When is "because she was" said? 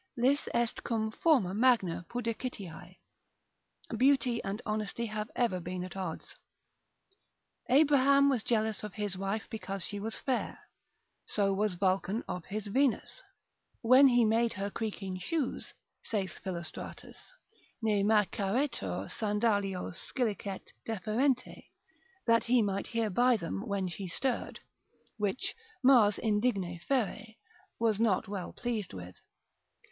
9.51-10.17